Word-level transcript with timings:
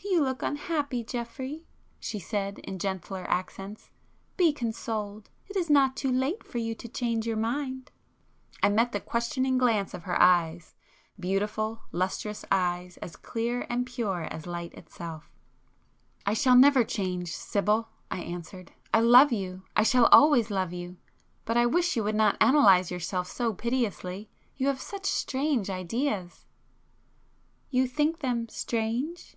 "You 0.00 0.22
look 0.22 0.42
unhappy, 0.42 1.02
Geoffrey,"—she 1.02 2.18
said 2.18 2.58
in 2.58 2.78
gentler 2.78 3.24
accents—"Be 3.30 4.52
consoled!—it 4.52 5.56
is 5.56 5.70
not 5.70 5.96
too 5.96 6.12
late 6.12 6.44
for 6.44 6.58
you 6.58 6.74
to 6.74 6.86
change 6.86 7.26
your 7.26 7.38
mind!" 7.38 7.90
I 8.62 8.68
met 8.68 8.92
the 8.92 9.00
questioning 9.00 9.56
glance 9.56 9.94
of 9.94 10.02
her 10.02 10.20
eyes,—beautiful, 10.20 11.80
lustrous 11.92 12.44
eyes 12.52 12.98
as 12.98 13.16
clear 13.16 13.66
and 13.70 13.86
pure 13.86 14.24
as 14.24 14.46
light 14.46 14.74
itself. 14.74 15.30
[p 16.26 16.32
204]"I 16.32 16.34
shall 16.34 16.56
never 16.56 16.84
change, 16.84 17.34
Sibyl," 17.34 17.88
I 18.10 18.18
answered—"I 18.18 19.00
love 19.00 19.32
you,—I 19.32 19.82
shall 19.82 20.08
always 20.12 20.50
love 20.50 20.74
you. 20.74 20.98
But 21.46 21.56
I 21.56 21.64
wish 21.64 21.96
you 21.96 22.04
would 22.04 22.14
not 22.16 22.36
analyse 22.38 22.90
yourself 22.90 23.28
so 23.28 23.54
pitilessly,—you 23.54 24.66
have 24.66 24.78
such 24.82 25.06
strange 25.06 25.70
ideas—" 25.70 26.44
"You 27.70 27.86
think 27.88 28.18
them 28.18 28.46
strange?" 28.50 29.36